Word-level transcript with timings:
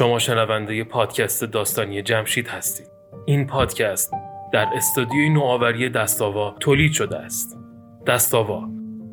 شما 0.00 0.18
شنونده 0.18 0.84
پادکست 0.84 1.44
داستانی 1.44 2.02
جمشید 2.02 2.48
هستید. 2.48 2.86
این 3.26 3.46
پادکست 3.46 4.12
در 4.52 4.68
استودیوی 4.76 5.28
نوآوری 5.28 5.88
دستاوا 5.88 6.56
تولید 6.60 6.92
شده 6.92 7.16
است. 7.16 7.58
دستاوا 8.06 8.68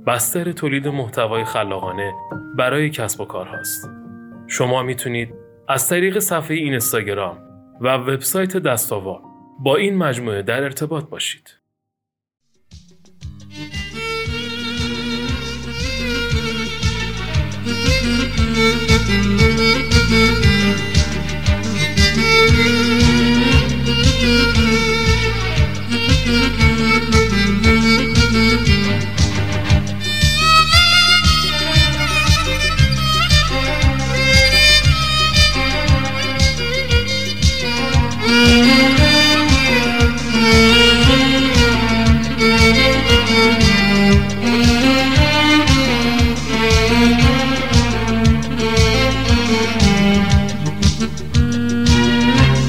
بستر 0.08 0.52
تولید 0.52 0.88
محتوای 0.88 1.46
خلاقانه 1.46 2.14
برای 2.58 2.90
کسب 2.90 3.22
و 3.22 3.26
کارهاست. 3.26 3.90
شما 4.48 4.84
می‌تونید 4.84 5.34
از 5.68 5.90
طریق 5.90 6.20
صفحه 6.20 6.58
این 6.58 6.72
اینستاگرام 6.72 7.38
و 7.82 7.94
وبسایت 7.94 8.58
دستاوا 8.58 9.22
با 9.60 9.76
این 9.76 9.98
مجموعه 9.98 10.42
در 10.42 10.64
ارتباط 10.64 11.10
باشید. 11.10 11.58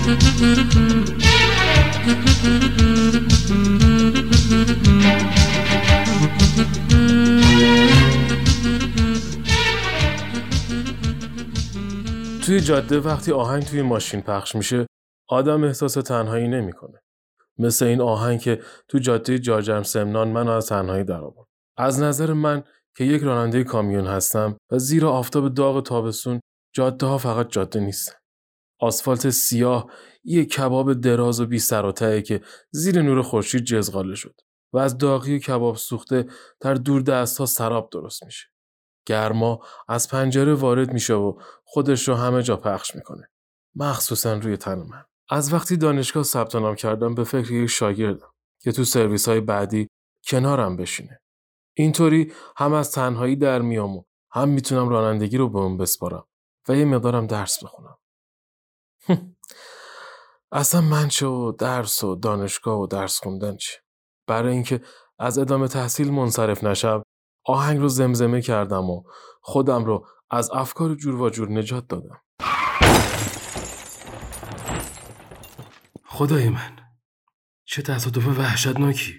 توی 0.08 0.16
جاده 12.60 13.00
وقتی 13.00 13.32
آهنگ 13.32 13.62
توی 13.62 13.82
ماشین 13.82 14.20
پخش 14.20 14.54
میشه 14.54 14.86
آدم 15.28 15.64
احساس 15.64 15.94
تنهایی 15.94 16.48
نمی‌کنه. 16.48 17.00
مثل 17.58 17.84
این 17.84 18.00
آهنگ 18.00 18.40
که 18.40 18.60
تو 18.88 18.98
جاده 18.98 19.38
جاجرم 19.38 19.82
سمنان 19.82 20.28
من 20.28 20.48
از 20.48 20.66
تنهایی 20.66 21.04
در 21.04 21.20
آورد. 21.20 21.46
از 21.76 22.00
نظر 22.00 22.32
من 22.32 22.62
که 22.96 23.04
یک 23.04 23.22
راننده 23.22 23.64
کامیون 23.64 24.06
هستم 24.06 24.56
و 24.72 24.78
زیر 24.78 25.06
آفتاب 25.06 25.54
داغ 25.54 25.82
تابستون 25.82 26.40
جاده 26.74 27.06
ها 27.06 27.18
فقط 27.18 27.48
جاده 27.48 27.80
نیستن. 27.80 28.17
آسفالت 28.78 29.30
سیاه 29.30 29.90
یه 30.24 30.44
کباب 30.44 30.92
دراز 30.92 31.40
و 31.40 31.46
بی 31.46 31.58
سر 31.58 31.84
و 31.84 32.20
که 32.20 32.40
زیر 32.70 33.02
نور 33.02 33.22
خورشید 33.22 33.64
جزغاله 33.64 34.14
شد 34.14 34.40
و 34.72 34.78
از 34.78 34.98
داغی 34.98 35.38
کباب 35.38 35.76
سوخته 35.76 36.26
در 36.60 36.74
دور 36.74 37.02
دست 37.02 37.38
ها 37.38 37.46
سراب 37.46 37.90
درست 37.92 38.24
میشه. 38.24 38.46
گرما 39.06 39.60
از 39.88 40.08
پنجره 40.08 40.54
وارد 40.54 40.92
میشه 40.92 41.14
و 41.14 41.40
خودش 41.64 42.08
رو 42.08 42.14
همه 42.14 42.42
جا 42.42 42.56
پخش 42.56 42.94
می‌کنه. 42.94 43.28
مخصوصا 43.74 44.34
روی 44.34 44.56
تن 44.56 44.78
من. 44.78 45.04
از 45.30 45.52
وقتی 45.52 45.76
دانشگاه 45.76 46.22
ثبت 46.22 46.56
نام 46.56 46.74
کردم 46.74 47.14
به 47.14 47.24
فکر 47.24 47.52
یک 47.52 47.70
شاگردم 47.70 48.32
که 48.62 48.72
تو 48.72 48.84
سرویس 48.84 49.28
های 49.28 49.40
بعدی 49.40 49.88
کنارم 50.26 50.76
بشینه. 50.76 51.20
اینطوری 51.76 52.32
هم 52.56 52.72
از 52.72 52.92
تنهایی 52.92 53.36
در 53.36 53.62
میام 53.62 53.96
و 53.96 54.02
هم 54.30 54.48
می‌تونم 54.48 54.88
رانندگی 54.88 55.36
رو 55.36 55.48
به 55.48 55.58
اون 55.58 55.76
بسپارم 55.76 56.24
و 56.68 56.76
یه 56.76 56.84
مقدارم 56.84 57.26
درس 57.26 57.64
بخونم. 57.64 57.97
اصلا 60.52 60.80
من 60.80 61.08
چه 61.08 61.26
و 61.26 61.52
درس 61.52 62.04
و 62.04 62.16
دانشگاه 62.16 62.80
و 62.80 62.86
درس 62.86 63.18
خوندن 63.18 63.56
چه؟ 63.56 63.72
برای 64.26 64.52
اینکه 64.52 64.80
از 65.18 65.38
ادامه 65.38 65.68
تحصیل 65.68 66.10
منصرف 66.10 66.64
نشم 66.64 67.02
آهنگ 67.44 67.78
رو 67.78 67.88
زمزمه 67.88 68.42
کردم 68.42 68.90
و 68.90 69.02
خودم 69.40 69.84
رو 69.84 70.06
از 70.30 70.50
افکار 70.50 70.94
جور 70.94 71.22
و 71.22 71.30
جور 71.30 71.50
نجات 71.50 71.88
دادم. 71.88 72.20
خدای 76.04 76.48
من 76.48 76.76
چه 77.64 77.82
تصادف 77.82 78.26
وحشتناکی 78.26 79.14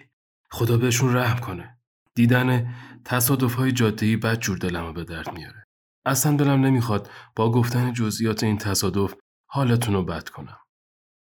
خدا 0.52 0.78
بهشون 0.78 1.16
رحم 1.16 1.40
کنه 1.40 1.80
دیدن 2.16 2.74
تصادف 3.06 3.54
های 3.54 3.72
جادهی 3.72 4.18
بد 4.18 4.40
جور 4.40 4.58
دلم 4.58 4.94
به 4.94 5.04
درد 5.04 5.34
میاره 5.34 5.64
اصلا 6.06 6.36
دلم 6.38 6.66
نمی‌خواد 6.66 7.10
با 7.36 7.52
گفتن 7.52 7.94
جزئیات 7.94 8.44
این 8.44 8.58
تصادف 8.58 9.14
حالتون 9.50 9.94
رو 9.94 10.04
بد 10.04 10.30
کنم 10.30 10.58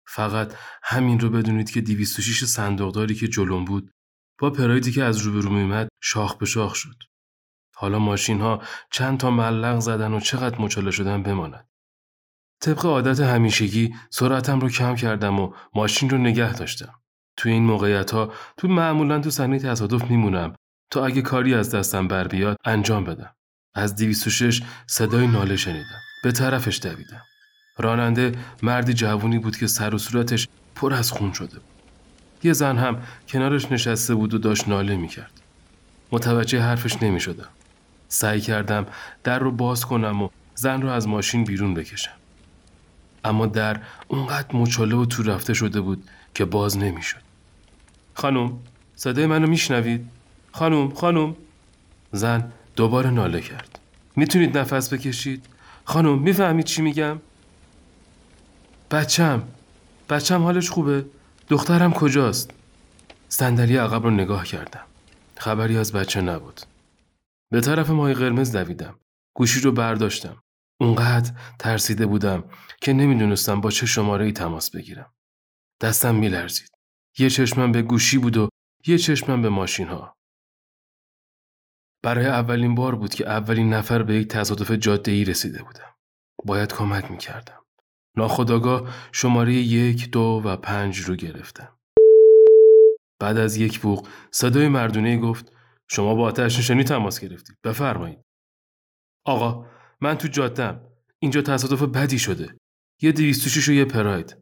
فقط 0.07 0.55
همین 0.83 1.21
رو 1.21 1.31
بدونید 1.31 1.71
که 1.71 1.81
206 1.81 2.45
صندوقداری 2.45 3.15
که 3.15 3.29
جلوم 3.29 3.65
بود 3.65 3.91
با 4.39 4.51
پرایدی 4.51 4.93
که 4.93 5.05
از 5.05 5.19
روبرو 5.19 5.51
میمد 5.51 5.89
شاخ 6.03 6.37
به 6.37 6.47
شاخ 6.47 6.75
شد 6.75 6.97
حالا 7.77 7.99
ماشین 7.99 8.41
ها 8.41 8.63
چند 8.91 9.19
تا 9.19 9.31
ملق 9.31 9.79
زدن 9.79 10.13
و 10.13 10.21
چقدر 10.21 10.59
مچاله 10.59 10.91
شدن 10.91 11.23
بماند 11.23 11.69
طبق 12.63 12.87
عادت 12.87 13.21
همیشگی 13.21 13.95
سرعتم 14.11 14.61
رو 14.61 14.69
کم 14.69 14.97
کردم 14.97 15.41
و 15.41 15.55
ماشین 15.75 16.11
رو 16.11 16.19
نگه 16.19 16.53
داشتم. 16.53 16.95
توی 17.37 17.53
این 17.53 17.65
موقعیت 17.65 18.11
ها 18.11 18.33
تو 18.57 18.69
معمولا 18.69 19.21
تو 19.21 19.31
صحنه 19.31 19.59
تصادف 19.59 20.11
میمونم 20.11 20.55
تا 20.91 21.07
اگه 21.07 21.23
کاری 21.23 21.55
از 21.55 21.75
دستم 21.75 22.09
بر 22.09 22.29
بیاد 22.29 22.57
انجام 22.65 23.05
بدم. 23.05 23.35
از 23.75 23.97
206 23.97 24.63
صدای 24.87 25.27
ناله 25.27 25.57
شنیدم. 25.57 26.01
به 26.25 26.33
طرفش 26.33 26.81
دویدم. 26.83 27.23
راننده 27.79 28.33
مردی 28.63 28.93
جوونی 28.93 29.39
بود 29.39 29.57
که 29.57 29.67
سر 29.67 29.95
و 29.95 29.99
صورتش 29.99 30.49
پر 30.75 30.95
از 30.95 31.13
خون 31.13 31.33
شده 31.33 31.55
بود. 31.55 31.63
یه 32.43 32.53
زن 32.53 32.77
هم 32.79 33.03
کنارش 33.29 33.73
نشسته 33.73 34.15
بود 34.15 34.35
و 34.35 34.39
داشت 34.39 34.69
ناله 34.69 34.97
می‌کرد. 34.97 35.41
متوجه 36.13 36.61
حرفش 36.61 37.03
نمی 37.03 37.21
شدم. 37.21 37.49
سعی 38.09 38.41
کردم 38.41 38.87
در 39.25 39.39
رو 39.39 39.51
باز 39.51 39.85
کنم 39.85 40.23
و 40.23 40.29
زن 40.55 40.83
رو 40.83 40.89
از 40.89 41.09
ماشین 41.09 41.45
بیرون 41.45 41.75
بکشم. 41.75 42.13
اما 43.25 43.47
در 43.47 43.81
اونقدر 44.09 44.57
مچاله 44.57 44.97
و 44.97 45.05
تو 45.05 45.23
رفته 45.23 45.55
شده 45.55 45.81
بود 45.81 46.05
که 46.35 46.45
باز 46.45 46.79
نمی‌شد. 46.79 47.21
خانم 48.15 48.53
صدای 48.97 49.27
منو 49.27 49.47
میشنوید؟ 49.47 50.09
خانم 50.53 50.95
خانم 50.95 51.37
زن 52.13 52.53
دوباره 52.77 53.11
ناله 53.11 53.41
کرد. 53.41 53.79
می‌تونید 54.17 54.59
نفس 54.59 54.93
بکشید؟ 54.93 55.47
خانم 55.85 56.19
می‌فهمید 56.19 56.65
چی 56.65 56.83
میگم؟ 56.83 57.19
بچم 58.93 59.49
بچم 60.11 60.43
حالش 60.43 60.71
خوبه؟ 60.71 61.07
دخترم 61.49 61.93
کجاست؟ 61.93 62.51
صندلی 63.29 63.77
عقب 63.77 64.03
رو 64.03 64.11
نگاه 64.11 64.45
کردم. 64.45 64.87
خبری 65.37 65.77
از 65.77 65.93
بچه 65.93 66.21
نبود. 66.21 66.61
به 67.53 67.61
طرف 67.61 67.91
ماهی 67.91 68.15
قرمز 68.15 68.57
دویدم. 68.57 68.99
گوشی 69.35 69.61
رو 69.61 69.73
برداشتم. 69.73 70.43
اونقدر 70.81 71.33
ترسیده 71.59 72.07
بودم 72.07 72.45
که 72.81 72.93
نمی‌دونستم 72.93 73.61
با 73.61 73.71
چه 73.71 73.87
شماره 73.87 74.25
ای 74.25 74.33
تماس 74.33 74.71
بگیرم. 74.71 75.13
دستم 75.81 76.15
میلرزید. 76.15 76.71
یه 77.19 77.31
چشمم 77.31 77.73
به 77.73 77.83
گوشی 77.83 78.19
بود 78.19 78.37
و 78.37 78.49
یه 78.87 78.99
چشمم 78.99 79.43
به 79.43 79.49
ماشین 79.49 79.89
ها. 79.89 80.17
برای 82.03 82.27
اولین 82.27 82.75
بار 82.75 82.95
بود 82.95 83.15
که 83.15 83.29
اولین 83.29 83.73
نفر 83.73 84.03
به 84.03 84.15
یک 84.15 84.29
تصادف 84.29 84.71
جاده 84.71 85.13
ای 85.13 85.25
رسیده 85.25 85.63
بودم. 85.63 85.95
باید 86.45 86.73
کمک 86.73 87.11
می‌کردم. 87.11 87.62
ناخداگاه 88.17 88.95
شماره 89.13 89.53
یک، 89.53 90.11
دو 90.11 90.43
و 90.45 90.57
پنج 90.57 91.01
رو 91.01 91.17
گرفتم. 91.17 91.79
بعد 93.21 93.39
از 93.39 93.57
یک 93.57 93.81
بوق 93.81 94.09
صدای 94.31 94.69
مردونه 94.69 95.19
گفت 95.19 95.53
شما 95.91 96.15
با 96.15 96.25
آتش 96.25 96.59
نشانی 96.59 96.85
تماس 96.85 97.21
گرفتید. 97.21 97.57
بفرمایید. 97.65 98.23
آقا 99.27 99.67
من 100.01 100.15
تو 100.15 100.29
جادم 100.29 100.81
اینجا 101.19 101.43
تصادف 101.43 101.83
بدی 101.83 102.19
شده 102.19 102.57
یه 103.03 103.13
206 103.13 103.69
و 103.69 103.73
یه 103.73 103.85
پراید 103.85 104.37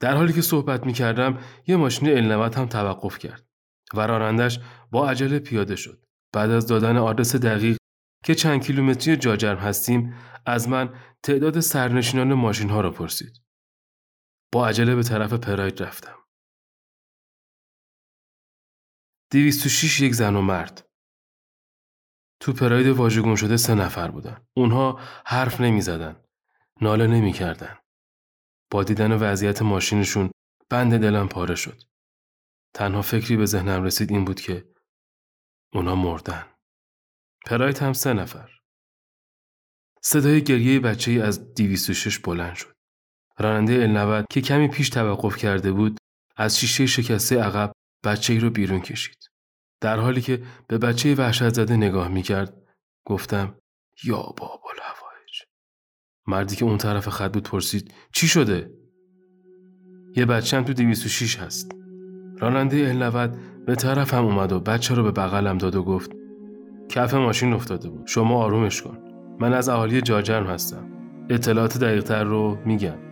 در 0.00 0.16
حالی 0.16 0.32
که 0.32 0.42
صحبت 0.42 0.86
می 0.86 0.92
کردم 0.92 1.38
یه 1.66 1.76
ماشین 1.76 2.08
النمت 2.08 2.58
هم 2.58 2.66
توقف 2.66 3.18
کرد 3.18 3.46
و 3.94 4.00
رانندش 4.00 4.60
با 4.90 5.10
عجله 5.10 5.38
پیاده 5.38 5.76
شد 5.76 6.04
بعد 6.34 6.50
از 6.50 6.66
دادن 6.66 6.96
آدرس 6.96 7.36
دقیق 7.36 7.76
که 8.24 8.34
چند 8.34 8.62
کیلومتری 8.62 9.16
جاجرم 9.16 9.58
هستیم 9.58 10.14
از 10.46 10.68
من 10.68 10.94
تعداد 11.26 11.60
سرنشینان 11.60 12.34
ماشین 12.34 12.70
ها 12.70 12.80
را 12.80 12.90
پرسید 12.90 13.42
با 14.52 14.68
عجله 14.68 14.94
به 14.94 15.02
طرف 15.02 15.32
پراید 15.32 15.82
رفتم 15.82 16.18
206 19.32 20.00
یک 20.00 20.14
زن 20.14 20.36
و 20.36 20.42
مرد 20.42 20.88
تو 22.40 22.52
پراید 22.52 22.86
واژگون 22.86 23.36
شده 23.36 23.56
سه 23.56 23.74
نفر 23.74 24.10
بودن. 24.10 24.46
اونها 24.56 25.00
حرف 25.26 25.60
نمی 25.60 25.80
زدن. 25.80 26.24
ناله 26.80 27.06
نمی 27.06 27.32
کردن. 27.32 27.78
با 28.70 28.84
دیدن 28.84 29.12
وضعیت 29.12 29.62
ماشینشون 29.62 30.30
بند 30.70 31.00
دلم 31.00 31.28
پاره 31.28 31.54
شد. 31.54 31.82
تنها 32.74 33.02
فکری 33.02 33.36
به 33.36 33.46
ذهنم 33.46 33.82
رسید 33.82 34.10
این 34.10 34.24
بود 34.24 34.40
که 34.40 34.68
اونا 35.72 35.94
مردن. 35.94 36.46
پراید 37.46 37.78
هم 37.78 37.92
سه 37.92 38.12
نفر. 38.12 38.55
صدای 40.08 40.42
گریه 40.42 40.80
بچه 40.80 41.10
ای 41.10 41.20
از 41.20 41.54
206 41.54 42.18
بلند 42.18 42.54
شد. 42.54 42.72
راننده 43.38 43.72
ال 43.72 44.24
که 44.30 44.40
کمی 44.40 44.68
پیش 44.68 44.90
توقف 44.90 45.36
کرده 45.36 45.72
بود 45.72 45.98
از 46.36 46.60
شیشه 46.60 46.86
شکسته 46.86 47.42
عقب 47.42 47.72
بچه 48.04 48.32
ای 48.32 48.38
رو 48.38 48.50
بیرون 48.50 48.80
کشید. 48.80 49.16
در 49.80 49.98
حالی 49.98 50.20
که 50.20 50.42
به 50.68 50.78
بچه 50.78 51.14
وحشت 51.14 51.48
زده 51.54 51.76
نگاه 51.76 52.08
می 52.08 52.22
کرد 52.22 52.62
گفتم 53.06 53.58
یا 54.04 54.16
بابا 54.16 54.70
الهوایج 54.70 55.42
مردی 56.26 56.56
که 56.56 56.64
اون 56.64 56.78
طرف 56.78 57.08
خط 57.08 57.32
بود 57.32 57.48
پرسید 57.48 57.94
چی 58.12 58.28
شده؟ 58.28 58.70
یه 60.16 60.26
بچه 60.26 60.56
هم 60.56 60.64
تو 60.64 60.72
206 60.72 61.36
هست. 61.36 61.72
راننده 62.38 62.76
ال 62.76 63.26
به 63.66 63.74
طرفم 63.74 64.24
اومد 64.24 64.52
و 64.52 64.60
بچه 64.60 64.94
رو 64.94 65.02
به 65.02 65.10
بغلم 65.10 65.58
داد 65.58 65.74
و 65.74 65.82
گفت 65.82 66.10
کف 66.88 67.14
ماشین 67.14 67.52
افتاده 67.52 67.88
بود 67.88 68.06
شما 68.06 68.44
آرومش 68.44 68.82
کن 68.82 69.05
من 69.40 69.52
از 69.52 69.68
اهالی 69.68 70.00
جاجرم 70.00 70.46
هستم. 70.46 70.84
اطلاعات 71.30 71.78
دقیقتر 71.78 72.24
رو 72.24 72.58
میگم. 72.64 73.05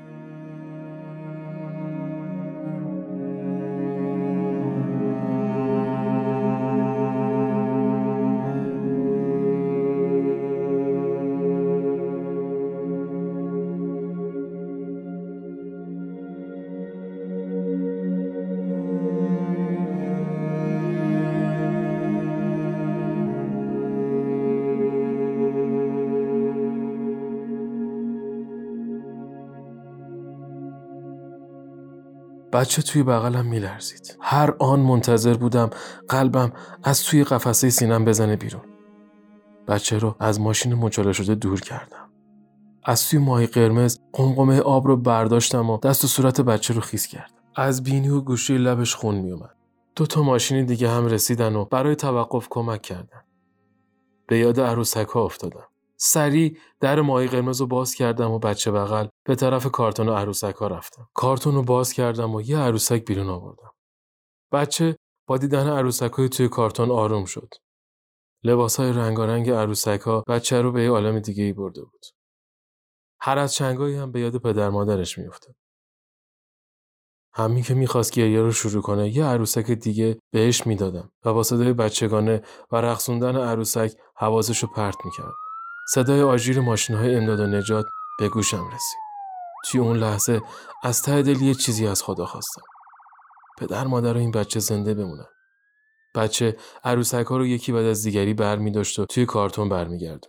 بچه 32.54 32.82
توی 32.82 33.02
بغلم 33.02 33.46
میلرزید. 33.46 34.16
هر 34.20 34.54
آن 34.58 34.80
منتظر 34.80 35.34
بودم 35.34 35.70
قلبم 36.08 36.52
از 36.84 37.02
توی 37.02 37.24
قفسه 37.24 37.70
سینم 37.70 38.04
بزنه 38.04 38.36
بیرون. 38.36 38.62
بچه 39.68 39.98
رو 39.98 40.16
از 40.20 40.40
ماشین 40.40 40.74
مچاله 40.74 41.12
شده 41.12 41.34
دور 41.34 41.60
کردم. 41.60 42.10
از 42.84 43.08
توی 43.08 43.18
ماهی 43.18 43.46
قرمز 43.46 43.98
قمقمه 44.12 44.60
آب 44.60 44.86
رو 44.86 44.96
برداشتم 44.96 45.70
و 45.70 45.78
دست 45.78 46.04
و 46.04 46.06
صورت 46.06 46.40
بچه 46.40 46.74
رو 46.74 46.80
خیس 46.80 47.06
کردم. 47.06 47.34
از 47.56 47.82
بینی 47.82 48.08
و 48.08 48.20
گوشی 48.20 48.58
لبش 48.58 48.94
خون 48.94 49.14
میومد. 49.14 49.54
دو 49.96 50.06
تا 50.06 50.22
ماشین 50.22 50.64
دیگه 50.64 50.90
هم 50.90 51.06
رسیدن 51.06 51.56
و 51.56 51.64
برای 51.64 51.96
توقف 51.96 52.48
کمک 52.50 52.82
کردن. 52.82 53.22
به 54.26 54.38
یاد 54.38 54.60
عروسک 54.60 55.06
ها 55.06 55.24
افتادم. 55.24 55.66
سریع 56.06 56.58
در 56.80 57.00
ماهی 57.00 57.28
قرمز 57.28 57.60
رو 57.60 57.66
باز 57.66 57.94
کردم 57.94 58.30
و 58.30 58.38
بچه 58.38 58.70
بغل 58.70 59.06
به 59.24 59.34
طرف 59.34 59.66
کارتون 59.66 60.08
عروسک 60.08 60.54
ها 60.54 60.66
رفتم. 60.66 61.08
کارتون 61.14 61.54
رو 61.54 61.62
باز 61.62 61.92
کردم 61.92 62.34
و 62.34 62.40
یه 62.40 62.58
عروسک 62.58 63.04
بیرون 63.04 63.28
آوردم. 63.28 63.70
بچه 64.52 64.96
با 65.28 65.38
دیدن 65.38 65.68
عروسک 65.68 66.12
های 66.12 66.28
توی 66.28 66.48
کارتون 66.48 66.90
آروم 66.90 67.24
شد. 67.24 67.48
لباس 68.42 68.80
های 68.80 68.92
رنگارنگ 68.92 69.50
عروسک 69.50 70.00
ها 70.00 70.24
بچه 70.28 70.62
رو 70.62 70.72
به 70.72 70.82
یه 70.82 70.90
عالم 70.90 71.18
دیگه 71.18 71.44
ای 71.44 71.52
برده 71.52 71.82
بود. 71.82 72.06
هر 73.20 73.38
از 73.38 73.54
چنگایی 73.54 73.96
هم 73.96 74.12
به 74.12 74.20
یاد 74.20 74.36
پدر 74.36 74.70
مادرش 74.70 75.18
میافتاد. 75.18 75.54
همین 77.34 77.62
که 77.62 77.74
می‌خواست 77.74 78.12
گریه 78.12 78.40
رو 78.40 78.52
شروع 78.52 78.82
کنه 78.82 79.16
یه 79.16 79.24
عروسک 79.24 79.70
دیگه 79.70 80.18
بهش 80.32 80.66
می‌دادم 80.66 81.12
و 81.24 81.34
با 81.34 81.42
صدای 81.42 81.72
بچگانه 81.72 82.42
و 82.72 82.76
رقصوندن 82.76 83.36
عروسک 83.36 83.92
حواسش 84.16 84.62
رو 84.62 84.68
پرت 84.68 84.96
می‌کرد. 85.04 85.44
صدای 85.88 86.22
آژیر 86.22 86.60
ماشین 86.60 86.96
های 86.96 87.14
امداد 87.14 87.40
و 87.40 87.46
نجات 87.46 87.86
به 88.19 88.28
گوشم 88.28 88.66
رسید. 88.66 88.98
توی 89.66 89.81
اون 89.81 89.96
لحظه 89.96 90.42
از 90.82 91.02
ته 91.02 91.22
دل 91.22 91.42
یه 91.42 91.54
چیزی 91.54 91.86
از 91.86 92.02
خدا 92.02 92.26
خواستم. 92.26 92.62
پدر 93.58 93.86
مادر 93.86 94.16
این 94.16 94.31
بچه 94.31 94.60
زنده 94.60 94.94
بمونن. 94.94 95.26
بچه 96.14 96.56
عروسک 96.84 97.26
ها 97.26 97.36
رو 97.36 97.46
یکی 97.46 97.72
بعد 97.72 97.84
از 97.84 98.02
دیگری 98.02 98.34
بر 98.34 98.56
می 98.56 98.70
داشت 98.70 98.98
و 98.98 99.06
توی 99.06 99.26
کارتون 99.26 99.69
برمیگرد. 99.69 100.25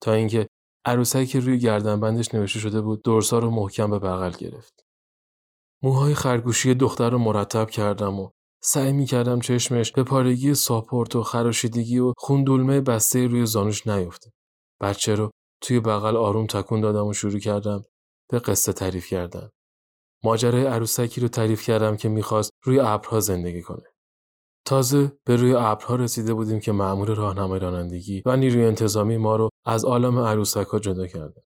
تا 0.00 0.12
اینکه 0.12 0.48
عروسکی 0.84 1.26
که 1.26 1.40
روی 1.40 1.58
گردنبندش 1.58 2.34
نوشته 2.34 2.58
شده 2.58 2.80
بود 2.80 3.02
دورسا 3.02 3.38
رو 3.38 3.50
محکم 3.50 3.90
به 3.90 3.98
بغل 3.98 4.30
گرفت. 4.30 4.84
موهای 5.82 6.14
خرگوشی 6.14 6.74
دختر 6.74 7.10
رو 7.10 7.18
مرتب 7.18 7.70
کردم 7.70 8.20
و 8.20 8.30
سعی 8.62 8.92
می 8.92 9.06
کردم 9.06 9.40
چشمش 9.40 9.92
به 9.92 10.02
پارگی 10.02 10.54
ساپورت 10.54 11.16
و 11.16 11.22
خراشیدگی 11.22 11.98
و 11.98 12.12
خوندولمه 12.16 12.80
بسته 12.80 13.26
روی 13.26 13.46
زانوش 13.46 13.86
نیفته. 13.86 14.30
بچه 14.80 15.14
رو 15.14 15.30
توی 15.60 15.80
بغل 15.80 16.16
آروم 16.16 16.46
تکون 16.46 16.80
دادم 16.80 17.06
و 17.06 17.12
شروع 17.12 17.38
کردم 17.38 17.84
به 18.30 18.38
قصه 18.38 18.72
تعریف 18.72 19.06
کردن. 19.06 19.50
ماجرای 20.24 20.66
عروسکی 20.66 21.20
رو 21.20 21.28
تعریف 21.28 21.62
کردم 21.62 21.96
که 21.96 22.08
می‌خواست 22.08 22.50
روی 22.64 22.80
ابرها 22.80 23.20
زندگی 23.20 23.62
کنه. 23.62 23.84
تازه 24.66 25.12
به 25.24 25.36
روی 25.36 25.54
ابرها 25.54 25.96
رسیده 25.96 26.34
بودیم 26.34 26.60
که 26.60 26.72
مأمور 26.72 27.14
راهنمای 27.14 27.60
رانندگی 27.60 28.22
و 28.26 28.36
نیروی 28.36 28.64
انتظامی 28.64 29.16
ما 29.16 29.36
رو 29.36 29.48
از 29.64 29.84
عالم 29.84 30.18
عروسک 30.18 30.66
ها 30.66 30.78
جدا 30.78 31.06
کرده. 31.06 31.42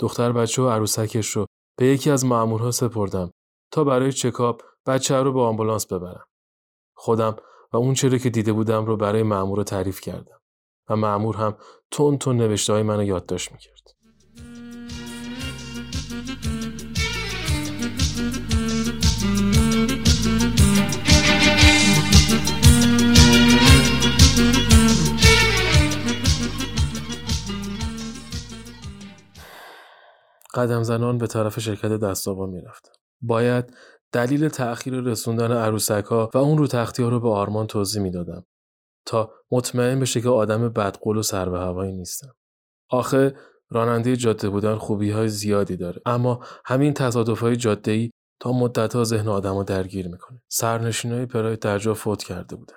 دختر 0.00 0.32
بچه 0.32 0.62
و 0.62 0.68
عروسکش 0.68 1.28
رو 1.28 1.46
به 1.78 1.86
یکی 1.86 2.10
از 2.10 2.24
مأمورها 2.24 2.70
سپردم 2.70 3.30
تا 3.72 3.84
برای 3.84 4.12
چکاپ 4.12 4.62
بچه 4.86 5.16
رو 5.16 5.32
به 5.32 5.40
آمبولانس 5.40 5.86
ببرم. 5.86 6.26
خودم 6.96 7.36
و 7.72 7.76
اون 7.76 7.94
چرا 7.94 8.18
که 8.18 8.30
دیده 8.30 8.52
بودم 8.52 8.84
رو 8.86 8.96
برای 8.96 9.22
مأمور 9.22 9.62
تعریف 9.62 10.00
کردم. 10.00 10.39
و 10.90 10.96
معمور 10.96 11.36
هم 11.36 11.56
تون 11.90 12.18
تون 12.18 12.36
نوشته 12.36 12.72
های 12.72 12.82
منو 12.82 13.02
یادداشت 13.02 13.52
می‌کرد. 13.52 13.70
قدم 30.54 30.82
زنان 30.82 31.18
به 31.18 31.26
طرف 31.26 31.60
شرکت 31.60 31.88
دستاوا 31.88 32.46
می‌رفتم. 32.46 32.92
باید 33.22 33.76
دلیل 34.12 34.48
تأخیر 34.48 35.00
رسوندن 35.00 35.52
عروسک 35.52 36.04
ها 36.04 36.30
و 36.34 36.38
اون 36.38 36.58
رو 36.58 36.66
تختی 36.66 37.02
ها 37.02 37.08
رو 37.08 37.20
به 37.20 37.28
آرمان 37.28 37.66
توضیح 37.66 38.02
می‌دادم 38.02 38.44
تا 39.10 39.32
مطمئن 39.50 40.00
بشه 40.00 40.20
که 40.20 40.28
آدم 40.28 40.68
بدقول 40.68 41.16
و 41.16 41.22
سر 41.22 41.48
به 41.48 41.58
هوایی 41.58 41.92
نیستم. 41.92 42.34
آخه 42.90 43.36
راننده 43.68 44.16
جاده 44.16 44.48
بودن 44.48 44.76
خوبی 44.76 45.10
های 45.10 45.28
زیادی 45.28 45.76
داره 45.76 46.02
اما 46.06 46.44
همین 46.64 46.94
تصادف 46.94 47.40
های 47.40 47.56
جاده 47.56 47.92
ای 47.92 48.10
تا 48.40 48.52
مدت 48.52 48.96
ها 48.96 49.04
ذهن 49.04 49.28
آدم 49.28 49.56
رو 49.56 49.64
درگیر 49.64 50.08
می‌کنه. 50.08 50.42
سرنشین 50.48 51.12
های 51.12 51.26
پرای 51.26 51.56
درجا 51.56 51.94
فوت 51.94 52.24
کرده 52.24 52.56
بودن. 52.56 52.76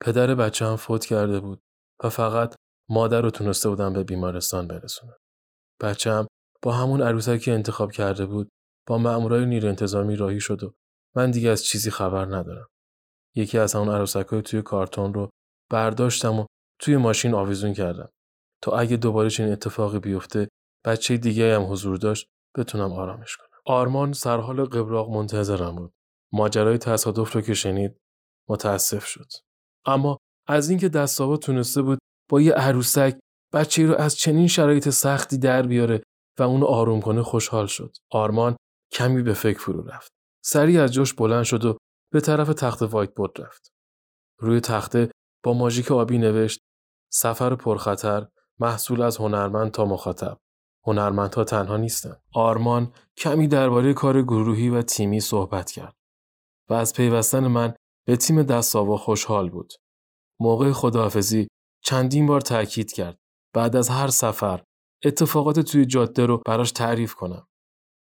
پدر 0.00 0.34
بچه 0.34 0.66
هم 0.66 0.76
فوت 0.76 1.04
کرده 1.04 1.40
بود 1.40 1.60
و 2.04 2.08
فقط 2.08 2.54
مادر 2.88 3.20
رو 3.20 3.30
تونسته 3.30 3.68
بودن 3.68 3.92
به 3.92 4.04
بیمارستان 4.04 4.68
برسونن. 4.68 5.16
بچه 5.80 6.12
هم 6.12 6.26
با 6.62 6.72
همون 6.72 7.02
عروسکی 7.02 7.38
که 7.38 7.52
انتخاب 7.52 7.92
کرده 7.92 8.26
بود 8.26 8.48
با 8.86 8.98
مأمورای 8.98 9.46
نیرو 9.46 9.68
انتظامی 9.68 10.16
راهی 10.16 10.40
شد 10.40 10.64
و 10.64 10.72
من 11.16 11.30
دیگه 11.30 11.50
از 11.50 11.64
چیزی 11.64 11.90
خبر 11.90 12.24
ندارم. 12.24 12.66
یکی 13.34 13.58
از 13.58 13.74
همون 13.74 13.88
عروسکای 13.88 14.42
توی 14.42 14.62
کارتون 14.62 15.14
رو 15.14 15.30
برداشتم 15.72 16.38
و 16.40 16.46
توی 16.80 16.96
ماشین 16.96 17.34
آویزون 17.34 17.72
کردم. 17.72 18.08
تا 18.62 18.78
اگه 18.78 18.96
دوباره 18.96 19.30
چنین 19.30 19.52
اتفاقی 19.52 19.98
بیفته 19.98 20.48
بچه 20.84 21.16
دیگه 21.16 21.54
هم 21.54 21.72
حضور 21.72 21.96
داشت 21.96 22.26
بتونم 22.56 22.92
آرامش 22.92 23.36
کنم. 23.36 23.48
آرمان 23.66 24.12
سرحال 24.12 24.64
قبراق 24.64 25.10
منتظرم 25.10 25.76
بود. 25.76 25.92
ماجرای 26.32 26.78
تصادف 26.78 27.32
رو 27.32 27.40
که 27.40 27.54
شنید 27.54 27.96
متاسف 28.48 29.04
شد. 29.04 29.26
اما 29.86 30.18
از 30.48 30.70
اینکه 30.70 30.88
دستاوا 30.88 31.36
تونسته 31.36 31.82
بود 31.82 31.98
با 32.30 32.40
یه 32.40 32.52
عروسک 32.52 33.18
بچه 33.54 33.86
رو 33.86 33.94
از 33.94 34.16
چنین 34.16 34.46
شرایط 34.46 34.88
سختی 34.88 35.38
در 35.38 35.62
بیاره 35.62 36.02
و 36.38 36.42
اونو 36.42 36.66
آروم 36.66 37.00
کنه 37.00 37.22
خوشحال 37.22 37.66
شد. 37.66 37.96
آرمان 38.10 38.56
کمی 38.92 39.22
به 39.22 39.34
فکر 39.34 39.58
فرو 39.58 39.82
رفت. 39.82 40.12
سریع 40.44 40.82
از 40.82 40.92
جوش 40.92 41.14
بلند 41.14 41.44
شد 41.44 41.64
و 41.64 41.78
به 42.12 42.20
طرف 42.20 42.48
تخت 42.48 42.82
وایت 42.82 43.14
بورد 43.14 43.40
رفت. 43.40 43.72
روی 44.40 44.60
تخته 44.60 45.10
با 45.42 45.52
ماژیک 45.52 45.92
آبی 45.92 46.18
نوشت 46.18 46.60
سفر 47.12 47.54
پرخطر 47.54 48.28
محصول 48.58 49.02
از 49.02 49.16
هنرمند 49.16 49.70
تا 49.70 49.84
مخاطب. 49.84 50.38
هنرمندها 50.86 51.44
تنها 51.44 51.76
نیستند 51.76 52.22
آرمان 52.34 52.92
کمی 53.16 53.48
درباره 53.48 53.94
کار 53.94 54.22
گروهی 54.22 54.68
و 54.68 54.82
تیمی 54.82 55.20
صحبت 55.20 55.70
کرد 55.70 55.96
و 56.68 56.74
از 56.74 56.94
پیوستن 56.94 57.46
من 57.46 57.74
به 58.06 58.16
تیم 58.16 58.42
دستاوا 58.42 58.96
خوشحال 58.96 59.50
بود. 59.50 59.72
موقع 60.40 60.72
خداحافظی 60.72 61.48
چندین 61.84 62.26
بار 62.26 62.40
تاکید 62.40 62.92
کرد 62.92 63.18
بعد 63.54 63.76
از 63.76 63.88
هر 63.88 64.08
سفر 64.08 64.62
اتفاقات 65.04 65.60
توی 65.60 65.86
جاده 65.86 66.26
رو 66.26 66.42
براش 66.46 66.72
تعریف 66.72 67.14
کنم. 67.14 67.46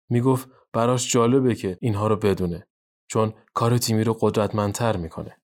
می‌گفت 0.09 0.49
براش 0.73 1.11
جالبه 1.11 1.55
که 1.55 1.77
اینها 1.81 2.07
رو 2.07 2.15
بدونه 2.15 2.67
چون 3.09 3.33
کار 3.53 3.77
تیمی 3.77 4.03
رو 4.03 4.17
قدرتمندتر 4.19 4.97
می‌کنه. 4.97 5.37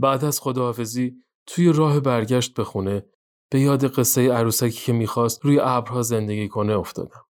بعد 0.00 0.24
از 0.24 0.40
خداحافظی 0.40 1.24
توی 1.46 1.72
راه 1.72 2.00
برگشت 2.00 2.54
به 2.54 2.64
خونه 2.64 3.06
به 3.50 3.60
یاد 3.60 3.86
قصه 3.86 4.32
عروسکی 4.32 4.70
که 4.70 4.92
می‌خواست 4.92 5.44
روی 5.44 5.60
ابرها 5.62 6.02
زندگی 6.02 6.48
کنه 6.48 6.72
افتادم. 6.72 7.24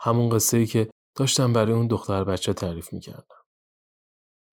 همون 0.00 0.28
قصه 0.28 0.56
ای 0.56 0.66
که 0.66 0.90
داشتم 1.16 1.52
برای 1.52 1.72
اون 1.72 1.86
دختر 1.86 2.24
بچه 2.24 2.52
تعریف 2.52 2.92
می‌کردم. 2.92 3.36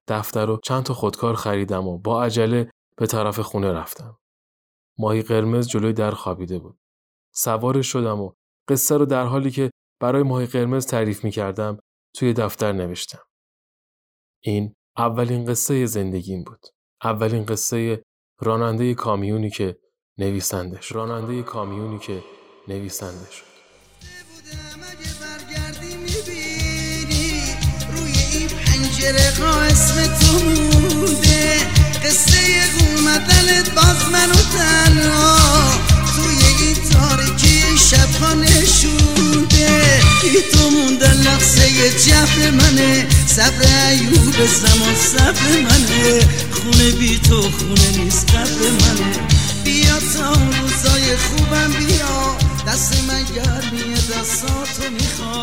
دفتر 0.07 0.45
رو 0.45 0.59
چند 0.63 0.83
تا 0.83 0.93
خودکار 0.93 1.35
خریدم 1.35 1.87
و 1.87 1.97
با 1.97 2.23
عجله 2.23 2.71
به 2.97 3.07
طرف 3.07 3.39
خونه 3.39 3.71
رفتم. 3.71 4.17
ماهی 4.97 5.21
قرمز 5.21 5.67
جلوی 5.67 5.93
در 5.93 6.11
خوابیده 6.11 6.59
بود. 6.59 6.79
سوار 7.33 7.81
شدم 7.81 8.21
و 8.21 8.31
قصه 8.67 8.97
رو 8.97 9.05
در 9.05 9.25
حالی 9.25 9.51
که 9.51 9.71
برای 9.99 10.23
ماهی 10.23 10.45
قرمز 10.45 10.85
تعریف 10.85 11.23
می 11.23 11.31
کردم 11.31 11.79
توی 12.15 12.33
دفتر 12.33 12.71
نوشتم. 12.71 13.23
این 14.43 14.73
اولین 14.97 15.45
قصه 15.45 15.85
زندگیم 15.85 16.43
بود. 16.43 16.61
اولین 17.03 17.45
قصه 17.45 18.03
راننده 18.39 18.93
کامیونی 18.93 19.49
که 19.49 19.77
نویسنده 20.17 20.79
راننده 20.91 21.43
کامیونی 21.43 21.99
که 21.99 22.23
نویسنده 22.67 23.31
شد. 23.31 23.51
روی 29.37 29.67
اسم 29.71 29.95
تو 30.05 30.39
بوده 30.89 31.59
قصه 32.05 32.37
اومدنت 32.79 33.75
باز 33.75 34.09
منو 34.11 34.33
تنها 34.33 35.37
توی 36.15 36.65
این 36.65 36.75
تاریکی 36.91 37.77
شب 37.77 38.25
نشونده 38.35 40.01
ای 40.23 40.41
تو 40.53 40.69
موندن 40.69 41.13
لحظه 41.13 41.89
جف 41.89 42.37
منه 42.37 43.07
صبر 43.27 43.87
ایوب 43.89 44.45
زمان 44.45 44.95
صبر 44.95 45.61
منه 45.63 46.19
بی 46.19 46.50
تو 47.31 47.41
خونه 47.41 47.97
نیست 47.97 48.29
قبل 48.29 48.71
منه. 48.71 49.27
بیا 49.63 49.99
تا 49.99 50.33
روزای 50.33 51.17
خوبم 51.17 51.71
بیا. 51.79 52.35
دست 52.67 53.03
من 53.07 53.23
گرمیه 53.23 53.95
دستاتو 53.95 54.83
تو 54.83 55.40